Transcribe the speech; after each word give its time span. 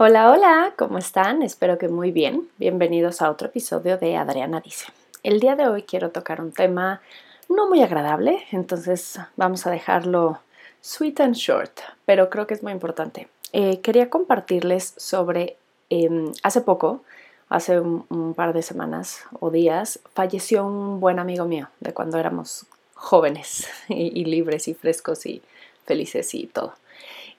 Hola, 0.00 0.30
hola, 0.30 0.74
¿cómo 0.78 0.98
están? 0.98 1.42
Espero 1.42 1.76
que 1.76 1.88
muy 1.88 2.12
bien. 2.12 2.48
Bienvenidos 2.56 3.20
a 3.20 3.32
otro 3.32 3.48
episodio 3.48 3.98
de 3.98 4.14
Adriana 4.14 4.60
Dice. 4.60 4.84
El 5.24 5.40
día 5.40 5.56
de 5.56 5.66
hoy 5.66 5.82
quiero 5.82 6.10
tocar 6.10 6.40
un 6.40 6.52
tema 6.52 7.00
no 7.48 7.68
muy 7.68 7.82
agradable, 7.82 8.44
entonces 8.52 9.18
vamos 9.34 9.66
a 9.66 9.72
dejarlo 9.72 10.38
sweet 10.82 11.18
and 11.18 11.34
short, 11.34 11.80
pero 12.04 12.30
creo 12.30 12.46
que 12.46 12.54
es 12.54 12.62
muy 12.62 12.70
importante. 12.70 13.26
Eh, 13.52 13.80
quería 13.80 14.08
compartirles 14.08 14.94
sobre, 14.96 15.56
em, 15.90 16.30
hace 16.44 16.60
poco, 16.60 17.02
hace 17.48 17.80
un, 17.80 18.34
par 18.36 18.52
de 18.52 18.62
semanas 18.62 19.24
o 19.40 19.50
días, 19.50 19.98
falleció 20.14 20.64
un 20.64 21.00
buen 21.00 21.18
amigo 21.18 21.44
mío 21.46 21.70
de 21.80 21.92
cuando 21.92 22.18
éramos 22.18 22.66
jóvenes 22.94 23.66
y 23.88 24.24
libres 24.26 24.68
y 24.68 24.74
frescos 24.74 25.26
y 25.26 25.42
felices 25.86 26.34
y 26.34 26.46
todo. 26.46 26.74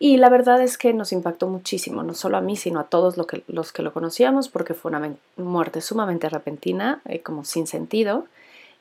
Y 0.02 0.16
la 0.16 0.30
verdad 0.30 0.62
es 0.62 0.78
que 0.78 0.94
nos 0.94 1.12
impactó 1.12 1.48
muchísimo, 1.48 2.04
no 2.04 2.14
solo 2.14 2.38
a 2.38 2.42
mí, 2.42 2.56
sino 2.56 2.80
a 2.80 2.86
todos 2.86 3.18
los 3.18 3.74
que 3.74 3.84
lo 3.84 3.94
conocíamos, 3.94 4.48
porque 4.48 4.74
fue 4.74 4.92
una 4.92 5.14
muerte 5.36 5.82
sumamente 5.82 6.30
repentina, 6.30 7.02
eh, 7.06 7.20
como 7.20 7.44
sin 7.44 7.68
sentido. 7.68 8.26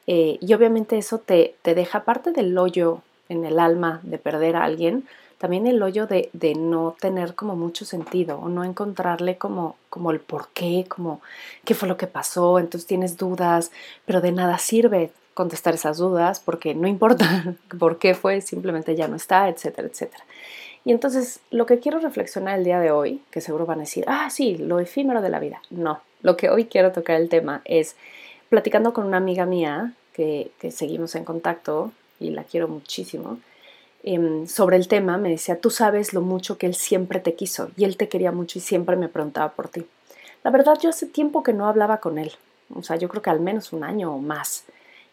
Eh, 0.07 0.39
y 0.41 0.55
obviamente 0.55 0.97
eso 0.97 1.19
te, 1.19 1.57
te, 1.63 1.75
deja 1.75 2.05
parte 2.05 2.31
del 2.31 2.57
hoyo 2.57 3.03
en 3.29 3.45
el 3.45 3.59
alma 3.59 4.01
de 4.05 4.19
perder 4.19 4.57
a 4.57 4.65
alguien, 4.65 5.07
también 5.39 5.67
el 5.67 5.83
hoyo 5.83 6.07
de, 6.07 6.31
de, 6.33 6.55
no 6.55 6.97
tener 6.99 7.35
como 7.35 7.57
mucho 7.57 7.85
sentido 7.85 8.39
o 8.39 8.49
no 8.49 8.65
encontrarle 8.65 9.37
como, 9.37 9.77
como 9.91 10.11
el 10.11 10.21
por 10.21 10.49
qué, 10.49 10.87
como 10.89 11.21
qué 11.65 11.75
fue 11.75 11.89
lo 11.89 11.97
que 11.97 12.07
pasó, 12.07 12.59
entonces 12.59 12.87
tienes 12.87 13.19
dudas, 13.19 13.71
pero 14.07 14.21
de 14.21 14.33
nada 14.33 14.59
sirve 14.59 15.13
contestar 15.35 15.75
esas 15.75 15.99
dudas 15.99 16.41
porque 16.41 16.75
no 16.75 16.89
importa 16.89 17.55
por 17.79 17.99
qué 17.99 18.15
fue, 18.15 18.41
simplemente 18.41 18.97
ya 18.97 19.09
no 19.09 19.17
está, 19.17 19.49
etcétera, 19.49 19.89
etcétera. 19.89 20.25
Y 20.89 20.93
entonces 20.93 21.41
lo 21.51 21.67
que 21.67 21.81
quiero 21.81 21.99
reflexionar 21.99 22.59
el 22.59 22.65
día 22.65 22.81
de 22.81 22.91
hoy, 22.91 23.21
que 23.31 23.43
seguro 23.43 23.67
van 23.67 23.77
a 23.77 23.83
decir, 23.83 24.07
ah, 24.07 24.31
sí, 24.31 24.57
lo 24.57 24.81
efímero 24.81 25.21
de 25.21 25.29
la 25.29 25.39
vida. 25.39 25.61
No, 25.69 26.01
lo 26.23 26.39
que 26.39 26.49
hoy 26.49 26.65
quiero 26.65 26.93
tocar 26.93 27.21
el 27.21 27.29
tema 27.29 27.61
es 27.67 27.95
platicando 28.49 28.95
con 28.95 29.05
una 29.05 29.19
amiga 29.19 29.45
mía 29.45 29.93
que, 30.15 30.51
seguimos 30.71 31.15
en 31.15 31.27
contacto 31.27 31.93
y 32.19 32.31
la 32.31 32.43
quiero 32.43 32.69
muchísimo. 32.69 33.39
Em, 34.03 34.47
sobre 34.47 34.79
el 34.79 34.89
tema 34.89 35.19
me 35.19 35.29
decía, 35.29 35.61
tú 35.61 35.69
sabes 35.69 36.15
lo 36.15 36.23
mucho 36.23 36.57
que 36.57 36.65
él 36.65 36.75
siempre 36.75 37.21
te 37.21 37.35
quiso 37.35 37.71
y 37.77 37.85
él 37.85 37.99
te 37.99 38.09
quería 38.09 38.33
mucho 38.33 38.59
y 38.59 38.63
siempre 38.63 38.97
me 38.97 39.11
preguntaba 39.11 39.53
por 39.53 39.69
ti. 39.69 39.85
La 40.43 40.51
verdad, 40.51 40.79
yo 40.81 40.89
hace 40.89 41.05
tiempo 41.05 41.43
que 41.43 41.53
no 41.53 41.67
hablaba 41.67 41.99
con 41.99 42.17
él, 42.17 42.33
o 42.75 42.83
sea, 42.83 42.97
yo 42.97 43.11
creo 43.11 43.21
que 43.21 43.29
al 43.29 43.41
menos 43.41 43.75
un 43.75 43.85
año 43.85 44.15
o 44.15 44.21
más 44.21 44.65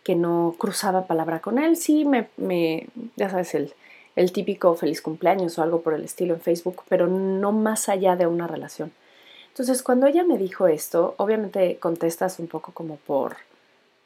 que 0.05 0.15
no 0.15 0.55
cruzaba 0.57 1.05
palabra 1.05 1.41
con 1.41 1.59
él. 1.59 1.75
Sí, 1.75 2.05
me, 2.05 2.29
me 2.37 2.87
ya 3.17 3.29
sabes, 3.29 3.53
el, 3.55 3.73
el 4.15 4.31
típico 4.31 4.75
feliz 4.75 5.01
cumpleaños 5.01 5.57
o 5.57 5.63
algo 5.63 5.81
por 5.81 5.93
el 5.93 6.03
estilo 6.03 6.33
en 6.33 6.41
Facebook, 6.41 6.83
pero 6.87 7.07
no 7.07 7.51
más 7.51 7.89
allá 7.89 8.15
de 8.15 8.27
una 8.27 8.47
relación. 8.47 8.91
Entonces, 9.49 9.83
cuando 9.83 10.07
ella 10.07 10.23
me 10.23 10.37
dijo 10.37 10.67
esto, 10.67 11.15
obviamente 11.17 11.77
contestas 11.77 12.39
un 12.39 12.47
poco 12.47 12.71
como 12.71 12.97
por, 12.97 13.37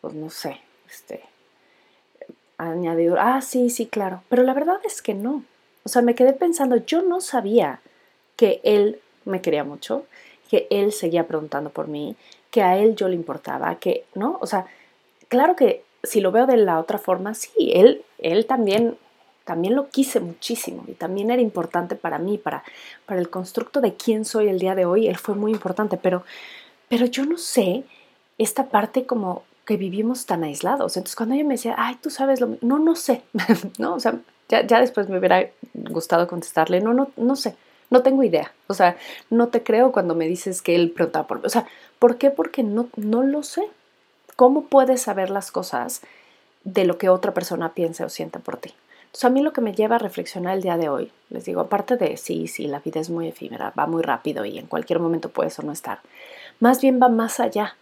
pues 0.02 0.13
no 0.13 0.30
sé, 0.30 0.61
este, 0.89 1.21
añadido, 2.57 3.15
ah, 3.19 3.41
sí, 3.41 3.69
sí, 3.69 3.87
claro, 3.87 4.21
pero 4.30 4.43
la 4.43 4.53
verdad 4.53 4.80
es 4.85 5.02
que 5.02 5.13
no. 5.13 5.43
O 5.83 5.89
sea, 5.89 6.02
me 6.02 6.15
quedé 6.15 6.33
pensando, 6.33 6.75
yo 6.75 7.02
no 7.02 7.21
sabía 7.21 7.80
que 8.35 8.61
él 8.63 8.99
me 9.25 9.41
quería 9.41 9.63
mucho, 9.63 10.05
que 10.49 10.67
él 10.69 10.91
seguía 10.91 11.27
preguntando 11.27 11.69
por 11.69 11.87
mí, 11.87 12.15
que 12.52 12.63
a 12.63 12.77
él 12.77 12.95
yo 12.95 13.07
le 13.07 13.15
importaba, 13.15 13.75
que, 13.75 14.05
¿no? 14.15 14.37
O 14.41 14.47
sea, 14.47 14.65
claro 15.30 15.55
que 15.55 15.83
si 16.03 16.21
lo 16.21 16.31
veo 16.31 16.47
de 16.47 16.57
la 16.57 16.80
otra 16.80 16.97
forma, 16.97 17.33
sí, 17.33 17.52
él, 17.73 18.03
él 18.17 18.45
también 18.45 18.97
también 19.50 19.75
lo 19.75 19.89
quise 19.89 20.19
muchísimo 20.19 20.83
y 20.88 20.92
también 20.92 21.31
era 21.31 21.42
importante 21.42 21.95
para 21.95 22.19
mí, 22.19 22.38
para, 22.38 22.64
para 23.08 23.19
el 23.19 23.31
constructo 23.31 23.81
de 23.81 23.95
quién 23.95 24.23
soy 24.23 24.47
el 24.47 24.59
día 24.59 24.75
de 24.75 24.86
hoy, 24.86 25.08
él 25.08 25.17
fue 25.17 25.33
muy 25.33 25.52
importante, 25.52 25.97
pero, 25.97 26.23
pero 26.88 27.08
yo 27.08 27.25
no 27.25 27.39
sé 27.39 27.83
esta 28.38 28.67
parte 28.67 29.08
como 29.08 29.42
que 29.66 29.75
vivimos 29.75 30.27
tan 30.27 30.44
aislados. 30.44 30.97
Entonces 30.97 31.16
cuando 31.16 31.33
ella 31.33 31.45
me 31.45 31.55
decía, 31.55 31.73
ay, 31.80 31.97
tú 31.99 32.11
sabes 32.11 32.42
lo 32.42 32.60
no, 32.61 32.77
no 32.77 32.95
sé, 32.95 33.23
¿no? 33.80 33.95
O 33.95 33.99
sea, 33.99 34.20
ya, 34.49 34.67
ya, 34.67 34.80
después 34.82 35.10
me 35.10 35.17
hubiera 35.17 35.49
gustado 35.73 36.27
contestarle, 36.27 36.80
no, 36.80 36.93
no, 36.93 37.10
no 37.17 37.36
sé, 37.36 37.55
no 37.89 38.04
tengo 38.04 38.23
idea. 38.23 38.54
O 38.67 38.76
sea, 38.76 38.98
no 39.31 39.48
te 39.48 39.64
creo 39.64 39.92
cuando 39.92 40.14
me 40.14 40.27
dices 40.27 40.61
que 40.61 40.76
él 40.76 40.92
preguntaba 40.92 41.26
por 41.26 41.39
mí. 41.39 41.43
O 41.48 41.49
sea, 41.49 41.66
¿por 41.98 42.20
qué? 42.20 42.30
Porque 42.30 42.61
no, 42.61 42.87
no 42.98 43.23
lo 43.23 43.42
sé. 43.42 43.64
¿Cómo 44.36 44.66
puedes 44.66 45.02
saber 45.02 45.31
las 45.31 45.49
cosas 45.49 46.02
de 46.66 46.86
lo 46.86 46.99
que 46.99 47.10
otra 47.10 47.33
persona 47.33 47.73
piensa 47.73 48.05
o 48.05 48.10
siente 48.10 48.37
por 48.37 48.58
ti? 48.58 48.76
A 49.23 49.30
mí 49.30 49.42
lo 49.42 49.53
que 49.53 49.61
me 49.61 49.73
lleva 49.73 49.95
a 49.95 49.99
reflexionar 49.99 50.55
el 50.55 50.61
día 50.61 50.77
de 50.77 50.87
hoy, 50.87 51.11
les 51.30 51.45
digo, 51.45 51.61
aparte 51.61 51.97
de 51.97 52.15
sí, 52.15 52.47
sí, 52.47 52.67
la 52.67 52.80
vida 52.80 52.99
es 52.99 53.09
muy 53.09 53.27
efímera, 53.27 53.73
va 53.77 53.87
muy 53.87 54.03
rápido 54.03 54.45
y 54.45 54.58
en 54.58 54.67
cualquier 54.67 54.99
momento 54.99 55.30
puedes 55.30 55.58
o 55.59 55.64
no 55.64 55.71
estar, 55.71 55.99
más 56.59 56.81
bien 56.81 56.99
va 57.02 57.09
más 57.09 57.39
allá. 57.39 57.75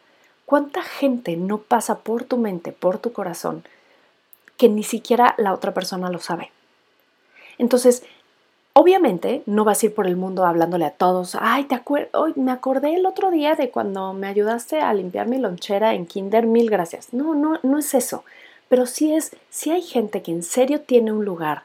¿Cuánta 0.45 0.81
gente 0.81 1.35
no 1.35 1.57
pasa 1.57 1.99
por 1.99 2.23
tu 2.23 2.37
mente, 2.37 2.71
por 2.71 2.99
tu 2.99 3.11
corazón, 3.11 3.65
que 4.55 4.69
ni 4.69 4.83
siquiera 4.83 5.35
la 5.37 5.53
otra 5.53 5.73
persona 5.73 6.09
lo 6.09 6.19
sabe? 6.19 6.51
Entonces, 7.57 8.03
obviamente 8.71 9.43
no 9.45 9.65
vas 9.65 9.83
a 9.83 9.87
ir 9.87 9.93
por 9.93 10.07
el 10.07 10.15
mundo 10.15 10.45
hablándole 10.45 10.85
a 10.85 10.91
todos, 10.91 11.35
ay, 11.39 11.65
te 11.65 11.75
acuerdo, 11.75 12.27
me 12.37 12.51
acordé 12.51 12.95
el 12.95 13.05
otro 13.05 13.31
día 13.31 13.55
de 13.55 13.69
cuando 13.69 14.13
me 14.13 14.27
ayudaste 14.27 14.79
a 14.79 14.93
limpiar 14.93 15.27
mi 15.27 15.37
lonchera 15.37 15.93
en 15.93 16.05
Kinder, 16.05 16.47
mil 16.47 16.69
gracias. 16.69 17.13
No, 17.13 17.35
no, 17.35 17.59
no 17.63 17.77
es 17.77 17.93
eso. 17.93 18.23
Pero 18.69 18.85
si 18.85 19.13
es, 19.13 19.31
si 19.49 19.71
hay 19.71 19.81
gente 19.81 20.21
que 20.21 20.31
en 20.31 20.43
serio 20.43 20.81
tiene 20.81 21.11
un 21.11 21.25
lugar 21.25 21.63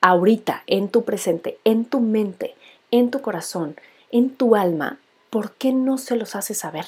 ahorita, 0.00 0.62
en 0.66 0.88
tu 0.88 1.04
presente, 1.04 1.58
en 1.64 1.84
tu 1.84 2.00
mente, 2.00 2.54
en 2.90 3.10
tu 3.10 3.20
corazón, 3.20 3.76
en 4.10 4.30
tu 4.30 4.56
alma, 4.56 4.98
¿por 5.30 5.52
qué 5.52 5.72
no 5.72 5.98
se 5.98 6.16
los 6.16 6.34
hace 6.34 6.54
saber? 6.54 6.86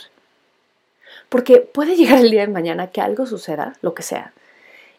Porque 1.29 1.59
puede 1.59 1.97
llegar 1.97 2.21
el 2.21 2.31
día 2.31 2.43
de 2.43 2.53
mañana 2.53 2.89
que 2.89 3.01
algo 3.01 3.27
suceda, 3.27 3.77
lo 3.83 3.95
que 3.95 4.03
sea, 4.03 4.33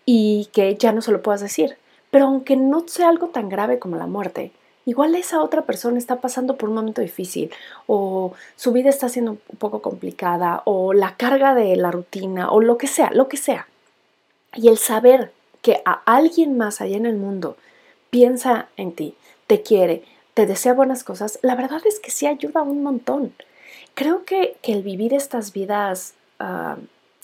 y 0.05 0.49
que 0.53 0.75
ya 0.75 0.91
no 0.91 1.01
se 1.01 1.11
lo 1.11 1.21
puedas 1.21 1.41
decir. 1.41 1.77
Pero 2.11 2.25
aunque 2.25 2.55
no 2.55 2.87
sea 2.87 3.09
algo 3.09 3.29
tan 3.29 3.49
grave 3.49 3.79
como 3.79 3.97
la 3.97 4.05
muerte, 4.05 4.51
igual 4.85 5.15
esa 5.15 5.41
otra 5.41 5.63
persona 5.63 5.97
está 5.97 6.21
pasando 6.21 6.55
por 6.55 6.69
un 6.69 6.75
momento 6.75 7.01
difícil, 7.01 7.51
o 7.87 8.33
su 8.55 8.71
vida 8.71 8.89
está 8.89 9.09
siendo 9.09 9.31
un 9.31 9.57
poco 9.57 9.81
complicada, 9.81 10.61
o 10.65 10.93
la 10.93 11.17
carga 11.17 11.55
de 11.55 11.75
la 11.75 11.91
rutina, 11.91 12.51
o 12.51 12.61
lo 12.61 12.77
que 12.77 12.87
sea, 12.87 13.09
lo 13.11 13.27
que 13.27 13.37
sea. 13.37 13.67
Y 14.55 14.67
el 14.67 14.77
saber 14.77 15.31
que 15.61 15.81
a 15.85 16.01
alguien 16.05 16.57
más 16.57 16.81
allá 16.81 16.97
en 16.97 17.05
el 17.05 17.17
mundo 17.17 17.57
piensa 18.09 18.67
en 18.77 18.93
ti, 18.93 19.15
te 19.47 19.61
quiere, 19.61 20.03
te 20.33 20.45
desea 20.45 20.73
buenas 20.73 21.03
cosas, 21.03 21.39
la 21.41 21.55
verdad 21.55 21.81
es 21.85 21.99
que 21.99 22.11
sí 22.11 22.27
ayuda 22.27 22.61
un 22.61 22.83
montón. 22.83 23.33
Creo 23.95 24.25
que, 24.25 24.57
el 24.63 24.83
vivir 24.83 25.13
estas 25.13 25.53
vidas 25.53 26.13
ah, 26.39 26.77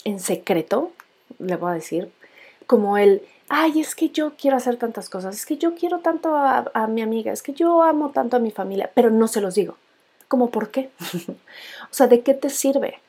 en 0.03 0.19
secreto, 0.19 0.91
le 1.39 1.55
voy 1.55 1.71
a 1.71 1.75
decir, 1.75 2.11
como 2.67 2.97
el, 2.97 3.23
ay, 3.49 3.81
es 3.81 3.95
que 3.95 4.09
yo 4.09 4.33
quiero 4.37 4.57
hacer 4.57 4.77
tantas 4.77 5.09
cosas, 5.09 5.35
es 5.35 5.45
que 5.45 5.57
yo 5.57 5.75
quiero 5.75 5.99
tanto 5.99 6.35
a, 6.35 6.87
mi 6.87 7.01
amiga, 7.01 7.31
es 7.31 7.41
que 7.41 7.53
yo 7.53 7.81
amo 7.81 8.11
tanto 8.11 8.37
a 8.37 8.39
mi 8.39 8.51
familia, 8.51 8.91
pero 8.93 9.09
no 9.09 9.27
se 9.27 9.41
los 9.41 9.55
digo. 9.55 9.75
¿Cómo 10.27 10.51
por 10.51 10.69
qué? 10.69 10.91
o 11.27 11.93
sea, 11.93 12.07
¿de 12.07 12.21
qué 12.21 12.35
te 12.35 12.51
sirve? 12.51 12.99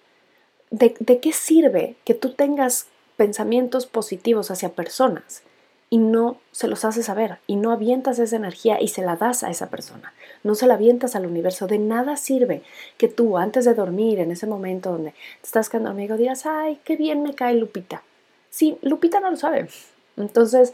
¿De, 0.70 0.94
¿De 0.98 1.20
qué 1.20 1.32
sirve 1.32 1.97
que 2.04 2.14
tú 2.14 2.32
tengas 2.32 2.86
pensamientos 3.20 3.84
positivos 3.84 4.50
hacia 4.50 4.70
personas 4.70 5.42
y 5.91 5.98
no 5.98 6.38
se 6.53 6.69
los 6.69 6.86
haces 6.86 7.04
saber 7.04 7.36
y 7.47 7.56
no 7.56 7.70
avientas 7.70 8.19
esa 8.19 8.36
energía 8.36 8.81
y 8.81 8.88
se 8.88 9.03
la 9.03 9.16
das 9.16 9.42
a 9.42 9.50
esa 9.50 9.69
persona. 9.69 10.14
No 10.42 10.54
se 10.54 10.66
la 10.66 10.72
avientas 10.72 11.16
al 11.16 11.26
universo. 11.26 11.66
De 11.66 11.78
nada 11.78 12.16
sirve 12.16 12.62
que 12.97 13.09
tú 13.09 13.36
antes 13.36 13.66
de 13.66 13.75
dormir, 13.75 14.20
en 14.20 14.30
ese 14.30 14.47
momento 14.47 14.92
donde 14.92 15.10
te 15.10 15.47
estás 15.47 15.69
quedando 15.69 15.91
amigo, 15.91 16.16
digas, 16.16 16.47
ay, 16.47 16.80
qué 16.82 16.97
bien 16.97 17.22
me 17.22 17.34
cae 17.34 17.53
Lupita. 17.56 18.03
Sí, 18.48 18.78
Lupita 18.80 19.20
no 19.20 19.30
lo 19.30 19.36
sabe. 19.36 19.69
Entonces, 20.16 20.72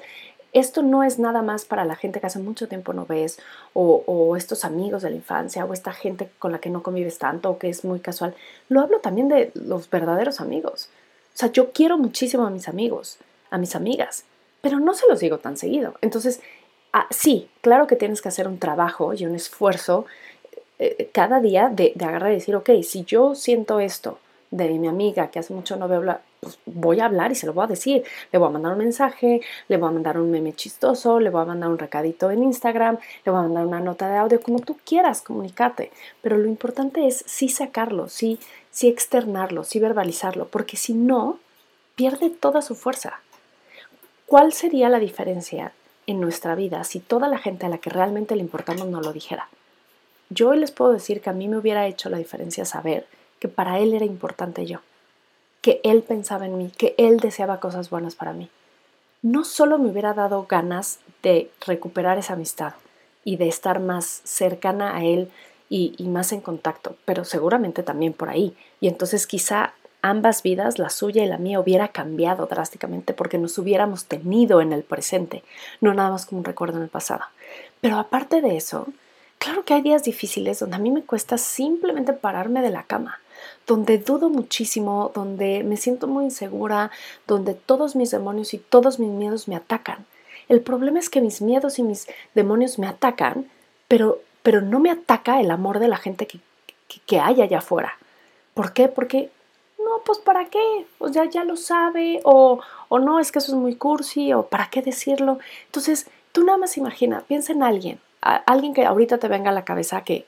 esto 0.53 0.83
no 0.83 1.03
es 1.03 1.19
nada 1.19 1.43
más 1.43 1.65
para 1.65 1.85
la 1.85 1.97
gente 1.97 2.21
que 2.21 2.29
hace 2.29 2.39
mucho 2.39 2.69
tiempo 2.69 2.93
no 2.93 3.06
ves, 3.06 3.41
o, 3.73 4.05
o, 4.06 4.37
estos 4.37 4.65
amigos 4.65 5.03
de 5.03 5.11
la 5.11 5.17
infancia, 5.17 5.65
o 5.65 5.73
esta 5.73 5.93
gente 5.93 6.31
con 6.39 6.53
la 6.53 6.61
que 6.61 6.71
no 6.71 6.85
convives 6.85 7.19
tanto, 7.19 7.50
o 7.50 7.59
que 7.59 7.70
es 7.70 7.85
muy 7.85 7.99
casual. 7.99 8.37
Lo 8.69 8.82
hablo 8.82 9.00
también 9.00 9.26
de 9.26 9.50
los 9.55 9.91
verdaderos 9.91 10.41
amigos. 10.41 10.91
O 11.37 11.38
sea, 11.38 11.53
yo 11.53 11.71
quiero 11.73 11.99
muchísimo 11.99 12.47
a 12.47 12.50
mis 12.50 12.67
amigos, 12.67 13.19
a 13.50 13.59
mis 13.59 13.77
amigas, 13.77 14.25
pero 14.62 14.81
no 14.81 14.94
se 14.94 15.06
los 15.06 15.21
digo 15.21 15.37
tan 15.37 15.59
seguido. 15.59 15.93
Entonces, 16.00 16.41
ah, 16.94 17.06
sí, 17.11 17.50
claro 17.61 17.87
que 17.87 17.94
tienes 17.94 18.23
que 18.23 18.29
hacer 18.29 18.49
un 18.49 18.59
trabajo 18.59 19.12
y 19.12 19.27
un 19.27 19.35
esfuerzo 19.35 20.06
eh, 20.79 21.11
cada 21.12 21.41
día 21.41 21.69
de, 21.69 21.93
agarrar 22.03 22.33
y 22.33 22.37
decir, 22.37 22.56
ok, 22.56 22.71
si 22.83 23.05
yo 23.05 23.35
siento 23.35 23.81
esto 23.81 24.19
de 24.50 24.71
mi 24.79 24.88
amiga 24.88 25.31
que 25.31 25.38
hace 25.38 25.53
mucho 25.53 25.77
no 25.77 25.88
veo, 25.88 26.03
pues 26.46 26.58
voy 26.66 27.00
a 27.00 27.06
hablar 27.06 27.32
y 27.32 27.34
se 27.34 27.46
lo 27.46 27.52
voy 27.52 27.64
a 27.64 27.69
decir. 27.69 28.04
Le 28.32 28.38
voy 28.38 28.48
a 28.48 28.50
mandar 28.52 28.72
un 28.72 28.78
mensaje, 28.78 29.40
le 29.69 29.76
voy 29.76 29.88
a 29.88 29.93
mandar 29.93 30.19
un 30.19 30.31
meme 30.31 30.52
chistoso, 30.54 31.20
le 31.20 31.31
voy 31.31 31.43
a 31.43 31.44
mandar 31.46 31.70
un 31.70 31.78
recadito 31.78 32.31
en 32.31 32.43
Instagram, 32.43 32.98
le 33.25 33.32
voy 33.32 33.40
a 33.40 33.43
mandar 33.43 33.66
una 33.66 33.81
nota 33.81 34.08
de 34.08 34.16
audio, 34.16 34.40
como 34.40 34.60
tú 34.60 34.76
quieras 34.84 35.22
comunicarte. 35.22 35.90
Pero 36.22 36.38
lo 36.38 36.46
importante 36.46 37.06
es 37.06 37.25
sí 37.26 37.48
sacarlo, 37.48 38.08
sí, 38.08 38.38
sí 38.70 38.88
externarlo, 38.88 39.64
sí 39.64 39.81
verbalizarlo, 39.81 40.48
porque 40.48 40.76
si 40.76 40.94
no, 40.94 41.38
pierde 41.94 42.31
toda 42.31 42.62
su 42.62 42.75
fuerza. 42.75 43.20
¿Cuál 44.26 44.52
sería 44.52 44.88
la 44.88 44.98
diferencia 44.98 45.72
en 46.06 46.20
nuestra 46.20 46.54
vida 46.54 46.84
si 46.84 47.00
toda 47.00 47.28
la 47.28 47.38
gente 47.38 47.66
a 47.66 47.69
la 47.69 47.78
que 47.78 47.90
realmente 47.90 48.37
le 48.37 48.43
importamos 48.43 48.87
no 48.87 49.00
lo 49.00 49.12
dijera? 49.12 49.48
yo 50.28 50.50
hoy 50.50 50.58
les 50.58 50.72
puedo 50.72 50.93
decir 50.93 51.20
que 51.20 51.31
a 51.31 51.32
mí 51.32 51.48
me 51.48 51.56
hubiera 51.56 51.87
hecho 51.87 52.08
la 52.08 52.19
diferencia 52.19 52.64
saber 52.64 53.06
que 53.38 53.48
para 53.48 53.78
él 53.78 53.94
era 53.94 54.04
importante 54.04 54.66
yo, 54.66 54.81
que 55.67 55.81
él 55.83 56.05
pensaba 56.05 56.47
en 56.47 56.57
mí, 56.59 56.71
que 56.79 56.95
él 56.97 57.19
deseaba 57.19 57.59
cosas 57.59 57.91
buenas 57.91 58.15
para 58.15 58.33
mí. 58.33 58.49
No 59.23 59.43
solo 59.43 59.79
me 59.79 59.91
hubiera 59.91 60.15
dado 60.15 60.47
ganas 60.49 61.01
de 61.25 61.51
recuperar 61.67 62.19
esa 62.19 62.35
amistad 62.35 62.75
y 63.25 63.37
de 63.37 63.49
estar 63.49 63.81
más 63.81 64.21
cercana 64.23 64.97
a 64.97 65.03
él 65.03 65.29
y, 65.69 65.97
más 66.05 66.31
en 66.31 66.41
contacto, 66.41 66.95
pero 67.05 67.25
seguramente 67.25 67.83
también 67.83 68.13
por 68.13 68.29
ahí. 68.29 68.57
Y 68.81 68.87
entonces 68.87 69.27
quizá 69.27 69.75
ambas 70.03 70.45
vidas, 70.45 70.79
la 70.79 70.89
suya 70.89 71.25
y 71.25 71.27
la 71.27 71.39
mía, 71.39 71.59
hubiera 71.59 71.89
cambiado 71.89 72.47
drásticamente 72.47 73.13
porque 73.13 73.37
nos 73.37 73.59
hubiéramos 73.59 74.05
tenido 74.05 74.61
en 74.61 74.73
el 74.73 74.85
presente, 74.85 75.43
no 75.81 75.95
nada 75.95 76.11
más 76.11 76.27
como 76.27 76.39
un 76.39 76.45
recuerdo 76.45 76.77
en 76.77 76.85
el 76.85 76.91
pasado. 76.91 77.25
Pero 77.81 77.99
aparte 77.99 78.41
de 78.41 78.57
eso, 78.57 78.87
claro 79.39 79.65
que 79.65 79.75
hay 79.75 79.83
días 79.83 80.05
difíciles 80.05 80.61
donde 80.61 80.77
a 80.77 80.79
mí 80.79 80.93
me 80.93 81.03
cuesta 81.03 81.39
simplemente 81.39 82.13
pararme 82.13 82.63
de 82.63 82.71
la 82.71 82.85
cama, 82.85 83.19
donde 83.67 83.99
dudo 83.99 84.29
muchísimo, 84.31 85.11
donde 85.15 85.65
me 85.65 85.77
siento 85.77 86.07
muy 86.07 86.25
insegura, 86.25 86.91
donde 87.27 87.55
todos 87.55 87.97
mis 87.97 88.11
demonios 88.11 88.55
y 88.55 88.59
todos 88.59 88.99
mis 88.99 89.11
miedos 89.11 89.49
me 89.49 89.57
atacan. 89.57 90.07
El 90.49 90.61
problema 90.61 90.99
es 90.99 91.11
que 91.11 91.21
mis 91.21 91.43
miedos 91.43 91.79
y 91.79 91.83
mis 91.83 92.07
demonios 92.35 92.79
me 92.79 92.87
atacan, 92.87 93.51
pero, 93.89 94.21
pero 94.43 94.61
no 94.61 94.79
me 94.79 94.91
ataca 94.91 95.41
el 95.41 95.51
amor 95.51 95.81
de 95.81 95.89
la 95.89 95.97
gente 95.97 96.27
que, 96.27 96.39
que 97.07 97.19
hay 97.19 97.43
allá 97.43 97.59
afuera. 97.59 97.99
¿Por 98.55 98.73
qué? 98.73 98.89
Porque 98.89 99.31
no, 99.79 100.03
pues 100.05 100.19
¿para 100.19 100.47
qué? 100.47 100.87
O 100.99 101.09
sea, 101.09 101.25
ya 101.25 101.45
lo 101.45 101.57
sabe, 101.57 102.21
o, 102.25 102.61
o 102.89 102.99
no, 102.99 103.21
es 103.21 103.33
que 103.33 103.41
eso 103.41 103.53
es 103.53 103.59
muy 103.59 103.75
cursi, 103.75 104.33
o 104.33 104.45
¿para 104.47 104.71
qué 104.71 104.83
decirlo? 104.83 105.39
Entonces, 105.67 106.09
tú 106.33 106.45
nada 106.45 106.59
más 106.59 106.77
imagina, 106.77 107.23
piensa 107.27 107.53
en 107.53 107.63
alguien, 107.63 108.01
alguien 108.21 108.75
que 108.75 108.85
ahorita 108.85 109.19
te 109.19 109.29
venga 109.29 109.51
a 109.51 109.55
la 109.55 109.65
cabeza 109.65 110.03
que 110.03 110.27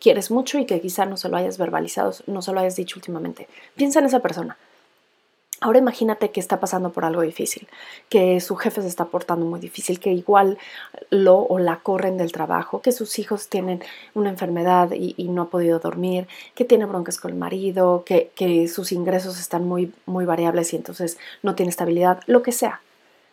quieres 0.00 0.30
mucho 0.30 0.58
y 0.58 0.66
que 0.66 0.80
quizá 0.80 1.06
no 1.06 1.16
se 1.16 1.28
lo 1.28 1.36
hayas 1.36 1.58
verbalizado, 1.58 2.12
no 2.26 2.42
se 2.42 2.52
lo 2.52 2.60
hayas 2.60 2.76
dicho 2.76 2.98
últimamente. 2.98 3.48
Piensa 3.76 4.00
en 4.00 4.06
esa 4.06 4.20
persona. 4.20 4.56
Ahora 5.60 5.78
imagínate 5.78 6.30
que 6.30 6.40
está 6.40 6.60
pasando 6.60 6.92
por 6.92 7.06
algo 7.06 7.22
difícil, 7.22 7.68
que 8.10 8.40
su 8.40 8.56
jefe 8.56 8.82
se 8.82 8.88
está 8.88 9.06
portando 9.06 9.46
muy 9.46 9.60
difícil, 9.60 9.98
que 9.98 10.12
igual 10.12 10.58
lo 11.08 11.38
o 11.38 11.58
la 11.58 11.78
corren 11.78 12.18
del 12.18 12.32
trabajo, 12.32 12.82
que 12.82 12.92
sus 12.92 13.18
hijos 13.18 13.48
tienen 13.48 13.82
una 14.12 14.28
enfermedad 14.30 14.90
y, 14.92 15.14
no 15.28 15.42
ha 15.42 15.48
podido 15.48 15.78
dormir, 15.78 16.28
que 16.54 16.66
tiene 16.66 16.84
broncas 16.84 17.18
con 17.18 17.30
el 17.30 17.38
marido, 17.38 18.02
que, 18.04 18.30
que 18.34 18.68
sus 18.68 18.92
ingresos 18.92 19.40
están 19.40 19.66
muy, 19.66 19.94
muy 20.04 20.26
variables 20.26 20.72
y 20.74 20.76
entonces 20.76 21.16
no 21.42 21.54
tiene 21.54 21.70
estabilidad, 21.70 22.20
lo 22.26 22.42
que 22.42 22.52
sea. 22.52 22.82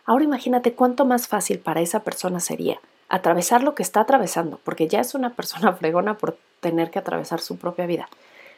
Ahora 0.06 0.24
imagínate 0.24 0.72
cuánto 0.72 1.04
más 1.04 1.28
fácil 1.28 1.58
para 1.58 1.82
esa 1.82 2.00
persona 2.02 2.40
sería 2.40 2.80
atravesar 3.12 3.62
lo 3.62 3.74
que 3.76 3.84
está 3.84 4.00
atravesando, 4.00 4.58
porque 4.64 4.88
ya 4.88 5.00
es 5.00 5.14
una 5.14 5.30
persona 5.30 5.72
fregona 5.78 6.18
por 6.18 6.36
tener 6.60 6.90
que 6.90 6.98
atravesar 6.98 7.40
su 7.40 7.58
propia 7.58 7.86
vida. 7.86 8.08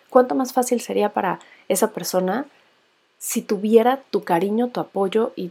¿Cuánto 0.08 0.34
más 0.34 0.52
fácil 0.52 0.80
sería 0.80 1.12
para 1.12 1.40
esa 1.68 1.90
persona 1.90 2.46
si 3.18 3.42
tuviera 3.42 4.02
tu 4.10 4.22
cariño, 4.22 4.68
tu 4.68 4.80
apoyo 4.80 5.32
y 5.34 5.50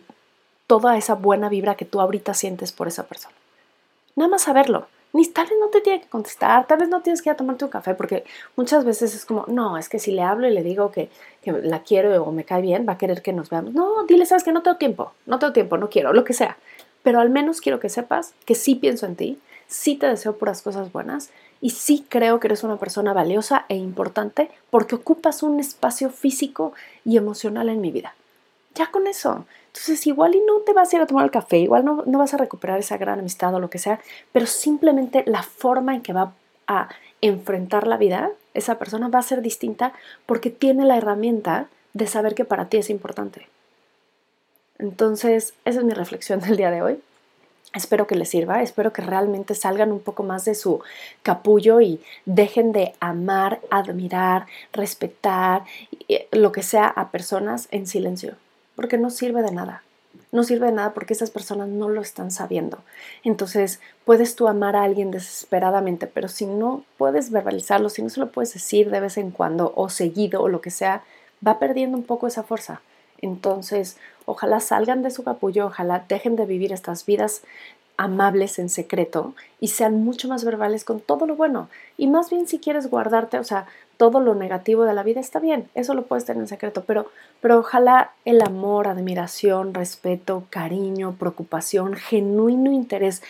toda 0.68 0.96
esa 0.96 1.16
buena 1.16 1.50
vibra 1.50 1.76
que 1.76 1.86
tú 1.86 2.00
ahorita 2.00 2.34
sientes 2.34 2.72
por 2.72 2.88
esa 2.88 3.08
persona. 3.08 3.36
Nada 4.16 4.30
más 4.30 4.44
saberlo. 4.44 4.88
Ni 5.12 5.28
tal 5.28 5.48
vez 5.48 5.58
no 5.60 5.68
te 5.68 5.82
tiene 5.82 6.02
que 6.02 6.08
contestar, 6.08 6.66
tal 6.66 6.80
vez 6.80 6.90
no 6.90 7.02
tienes 7.02 7.22
que 7.22 7.30
ir 7.30 7.34
a 7.34 7.38
tomarte 7.38 7.66
un 7.66 7.72
café, 7.72 7.94
porque 7.94 8.24
muchas 8.56 8.84
veces 8.84 9.14
es 9.14 9.26
como, 9.26 9.46
no, 9.48 9.78
es 9.78 9.90
que 9.90 10.00
si 10.00 10.12
le 10.12 10.24
hablo 10.24 10.48
y 10.48 10.52
le 10.52 10.64
digo 10.64 10.92
que, 10.92 11.10
que 11.44 11.52
la 11.52 11.84
quiero 11.84 12.24
o 12.24 12.32
me 12.32 12.46
cae 12.46 12.62
bien, 12.64 12.86
va 12.88 12.94
a 12.94 12.98
querer 12.98 13.22
que 13.22 13.34
nos 13.34 13.50
veamos. 13.50 13.74
No, 13.74 14.06
dile, 14.06 14.26
sabes 14.26 14.44
que 14.44 14.52
no 14.52 14.64
tengo 14.64 14.78
tiempo, 14.78 15.14
no 15.28 15.38
tengo 15.38 15.54
tiempo, 15.54 15.78
no 15.78 15.90
quiero, 15.90 16.14
lo 16.14 16.24
que 16.24 16.34
sea. 16.34 16.58
Pero 17.04 17.20
al 17.20 17.30
menos 17.30 17.62
quiero 17.62 17.80
que 17.80 17.90
sepas 17.90 18.34
que 18.46 18.56
sí 18.56 18.76
pienso 18.76 19.06
en 19.06 19.16
ti, 19.16 19.40
sí 19.68 19.96
te 19.96 20.08
deseo 20.08 20.38
puras 20.38 20.62
cosas 20.62 20.92
buenas 20.92 21.30
y 21.62 21.72
sí 21.72 22.06
creo 22.10 22.40
que 22.40 22.48
eres 22.48 22.64
una 22.64 22.78
persona 22.78 23.14
valiosa 23.14 23.66
e 23.70 23.76
importante 23.76 24.50
porque 24.70 24.96
ocupas 24.96 25.44
un 25.44 25.60
espacio 25.60 26.10
físico 26.10 26.74
y 27.06 27.18
emocional 27.18 27.70
en 27.70 27.82
mi 27.82 27.92
vida. 27.92 28.16
Ya 28.76 28.90
con 28.90 29.08
eso. 29.08 29.46
Entonces 29.68 30.06
igual 30.08 30.36
y 30.36 30.40
no 30.42 30.60
te 30.60 30.74
vas 30.74 30.92
a 30.92 30.98
ir 30.98 31.02
a 31.02 31.08
tomar 31.08 31.26
el 31.26 31.32
café, 31.32 31.58
igual 31.58 31.86
no, 31.86 32.04
no 32.06 32.20
vas 32.20 32.34
a 32.34 32.38
recuperar 32.38 32.80
esa 32.80 32.98
gran 32.98 33.20
amistad 33.20 33.54
o 33.56 33.60
lo 33.60 33.70
que 33.70 33.80
sea, 33.80 34.00
pero 34.32 34.46
simplemente 34.46 35.24
la 35.26 35.44
forma 35.44 35.96
en 35.96 36.02
que 36.02 36.14
va 36.14 36.34
a 36.68 36.90
enfrentar 37.22 37.88
la 37.88 37.98
vida, 37.98 38.32
esa 38.54 38.78
persona 38.78 39.08
va 39.08 39.20
a 39.20 39.24
ser 39.24 39.42
distinta 39.42 39.94
porque 40.26 40.50
tiene 40.50 40.86
la 40.86 40.98
herramienta 40.98 41.68
de 41.94 42.08
saber 42.08 42.36
que 42.36 42.46
para 42.46 42.70
ti 42.70 42.78
es 42.78 42.90
importante. 42.90 43.48
Entonces, 44.84 45.54
esa 45.64 45.80
es 45.80 45.86
mi 45.86 45.94
reflexión 45.94 46.42
del 46.42 46.58
día 46.58 46.70
de 46.70 46.82
hoy. 46.82 47.00
Espero 47.74 48.06
que 48.06 48.16
les 48.16 48.28
sirva, 48.28 48.62
espero 48.62 48.92
que 48.92 49.02
realmente 49.02 49.56
salgan 49.56 49.94
un 49.94 50.02
poco 50.02 50.24
más 50.24 50.44
de 50.44 50.56
su 50.56 50.82
capullo 51.24 51.80
y 51.80 52.02
dejen 52.26 52.74
de 52.74 52.94
amar, 53.00 53.62
admirar, 53.72 54.46
respetar, 54.74 55.64
eh, 56.10 56.28
lo 56.34 56.52
que 56.52 56.64
sea 56.64 56.86
a 56.86 57.12
personas 57.12 57.70
en 57.72 57.88
silencio, 57.88 58.36
porque 58.76 58.98
no 58.98 59.10
sirve 59.10 59.42
de 59.42 59.52
nada. 59.52 59.84
No 60.34 60.44
sirve 60.44 60.66
de 60.66 60.74
nada 60.74 60.94
porque 60.94 61.14
esas 61.14 61.32
personas 61.32 61.70
no 61.70 61.88
lo 61.88 62.02
están 62.02 62.30
sabiendo. 62.30 62.80
Entonces, 63.24 63.80
puedes 64.04 64.36
tú 64.36 64.50
amar 64.50 64.76
a 64.76 64.84
alguien 64.84 65.12
desesperadamente, 65.12 66.08
pero 66.08 66.28
si 66.28 66.46
no 66.46 66.84
puedes 66.98 67.32
verbalizarlo, 67.32 67.90
si 67.90 68.02
no 68.02 68.10
se 68.10 68.20
lo 68.20 68.34
puedes 68.34 68.54
decir 68.54 68.92
de 68.92 69.00
vez 69.00 69.16
en 69.18 69.32
cuando 69.32 69.72
o 69.78 69.88
seguido 69.88 70.42
o 70.42 70.50
lo 70.50 70.60
que 70.60 70.72
sea, 70.72 71.04
va 71.46 71.58
perdiendo 71.58 71.96
un 71.96 72.04
poco 72.04 72.28
esa 72.28 72.44
fuerza. 72.44 72.82
Entonces, 73.24 73.98
ojalá 74.26 74.60
salgan 74.60 75.02
de 75.02 75.12
su 75.12 75.24
capullo, 75.24 75.68
ojalá 75.68 76.06
dejen 76.08 76.36
de 76.36 76.46
vivir 76.46 76.74
estas 76.74 77.06
vidas 77.06 77.42
amables 77.96 78.60
en 78.60 78.70
secreto 78.70 79.34
y 79.60 79.70
sean 79.70 80.04
mucho 80.04 80.28
más 80.28 80.44
verbales 80.44 80.84
con 80.84 81.00
todo 81.00 81.26
lo 81.26 81.36
bueno. 81.36 81.70
Y 81.98 82.08
más 82.08 82.30
bien 82.30 82.48
si 82.48 82.60
quieres 82.60 82.90
guardarte, 82.90 83.40
o 83.40 83.44
sea, 83.44 83.68
todo 83.98 84.20
lo 84.20 84.36
negativo 84.36 84.84
de 84.84 84.94
la 84.94 85.04
vida 85.04 85.22
está 85.22 85.40
bien, 85.40 85.70
eso 85.76 85.94
lo 85.94 86.04
puedes 86.04 86.26
tener 86.26 86.42
en 86.42 86.48
secreto, 86.48 86.84
pero, 86.86 87.10
pero 87.40 87.60
ojalá 87.60 88.12
el 88.26 88.42
amor, 88.42 88.88
admiración, 88.88 89.74
respeto, 89.74 90.44
cariño, 90.50 91.16
preocupación, 91.18 91.94
genuino 91.94 92.72
interés 92.72 93.22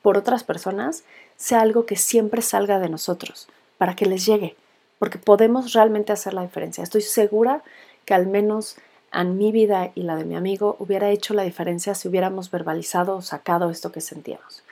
por 0.00 0.16
otras 0.16 0.44
personas 0.44 1.04
sea 1.36 1.60
algo 1.60 1.86
que 1.86 1.96
siempre 1.96 2.40
salga 2.40 2.78
de 2.78 2.88
nosotros 2.88 3.48
para 3.76 3.96
que 3.96 4.06
les 4.06 4.24
llegue, 4.24 4.54
porque 4.98 5.18
podemos 5.18 5.72
realmente 5.72 6.12
hacer 6.12 6.34
la 6.34 6.42
diferencia. 6.42 6.84
Estoy 6.84 7.02
segura 7.02 7.62
que 8.04 8.14
al 8.14 8.28
menos 8.28 8.76
en 9.12 9.36
mi 9.36 9.52
vida 9.52 9.92
y 9.94 10.02
la 10.02 10.16
de 10.16 10.24
mi 10.24 10.34
amigo 10.34 10.76
hubiera 10.78 11.10
hecho 11.10 11.34
la 11.34 11.42
diferencia 11.42 11.94
si 11.94 12.08
hubiéramos 12.08 12.50
verbalizado 12.50 13.16
o 13.16 13.22
sacado 13.22 13.70
esto 13.70 13.92
que 13.92 14.00
sentíamos. 14.00 14.62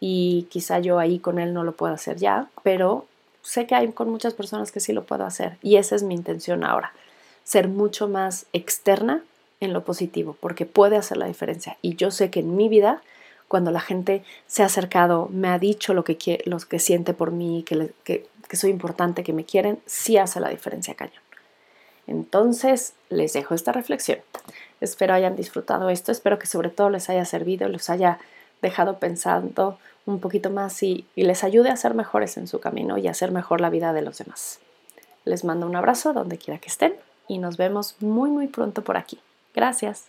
Y 0.00 0.46
quizá 0.50 0.78
yo 0.78 0.98
ahí 0.98 1.18
con 1.18 1.38
él 1.38 1.52
no 1.52 1.64
lo 1.64 1.72
pueda 1.72 1.94
hacer 1.94 2.16
ya, 2.16 2.48
pero 2.62 3.06
sé 3.42 3.66
que 3.66 3.74
hay 3.74 3.90
con 3.92 4.10
muchas 4.10 4.34
personas 4.34 4.72
que 4.72 4.80
sí 4.80 4.92
lo 4.92 5.04
puedo 5.04 5.24
hacer. 5.24 5.56
Y 5.62 5.76
esa 5.76 5.96
es 5.96 6.02
mi 6.02 6.14
intención 6.14 6.64
ahora, 6.64 6.92
ser 7.44 7.68
mucho 7.68 8.08
más 8.08 8.46
externa 8.52 9.22
en 9.60 9.72
lo 9.72 9.84
positivo, 9.84 10.36
porque 10.40 10.66
puede 10.66 10.96
hacer 10.96 11.18
la 11.18 11.26
diferencia. 11.26 11.76
Y 11.82 11.96
yo 11.96 12.10
sé 12.10 12.30
que 12.30 12.40
en 12.40 12.56
mi 12.56 12.68
vida, 12.68 13.02
cuando 13.48 13.70
la 13.70 13.80
gente 13.80 14.24
se 14.46 14.62
ha 14.62 14.66
acercado, 14.66 15.28
me 15.30 15.48
ha 15.48 15.58
dicho 15.58 15.92
lo 15.92 16.04
que, 16.04 16.16
quiere, 16.16 16.44
que 16.68 16.78
siente 16.78 17.12
por 17.12 17.30
mí, 17.30 17.62
que, 17.66 17.92
que, 18.04 18.26
que 18.48 18.56
soy 18.56 18.70
importante, 18.70 19.22
que 19.22 19.34
me 19.34 19.44
quieren, 19.44 19.80
sí 19.84 20.16
hace 20.16 20.40
la 20.40 20.48
diferencia 20.48 20.94
cañón. 20.94 21.29
Entonces, 22.10 22.94
les 23.08 23.32
dejo 23.32 23.54
esta 23.54 23.70
reflexión. 23.70 24.18
Espero 24.80 25.14
hayan 25.14 25.36
disfrutado 25.36 25.90
esto, 25.90 26.10
espero 26.10 26.40
que 26.40 26.48
sobre 26.48 26.68
todo 26.68 26.90
les 26.90 27.08
haya 27.08 27.24
servido, 27.24 27.68
los 27.68 27.88
haya 27.88 28.18
dejado 28.62 28.98
pensando 28.98 29.78
un 30.06 30.18
poquito 30.18 30.50
más 30.50 30.82
y, 30.82 31.06
les 31.14 31.44
ayude 31.44 31.70
a 31.70 31.76
ser 31.76 31.94
mejores 31.94 32.36
en 32.36 32.48
su 32.48 32.58
camino 32.58 32.98
y 32.98 33.06
a 33.06 33.12
hacer 33.12 33.30
mejor 33.30 33.60
la 33.60 33.70
vida 33.70 33.92
de 33.92 34.02
los 34.02 34.18
demás. 34.18 34.58
Les 35.24 35.44
mando 35.44 35.66
un 35.66 35.76
abrazo 35.76 36.12
donde 36.12 36.36
quiera 36.36 36.58
que 36.58 36.68
estén 36.68 36.94
y 37.28 37.38
nos 37.38 37.56
vemos 37.56 37.94
muy 38.00 38.30
muy 38.30 38.48
pronto 38.48 38.82
por 38.82 38.96
aquí. 38.96 39.20
Gracias. 39.54 40.06